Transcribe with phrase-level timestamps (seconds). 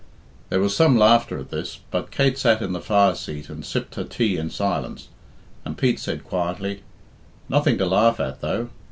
[0.49, 3.93] There was some laughter at this, but Kate sat in the fire seat and sipped
[3.93, 5.09] her tea in silence,
[5.63, 6.81] and Pete said quietly,
[7.47, 8.69] "Nothing to laugh at, though.